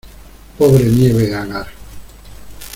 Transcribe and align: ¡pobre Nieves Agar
¡pobre 0.57 0.83
Nieves 0.83 1.31
Agar 1.31 1.67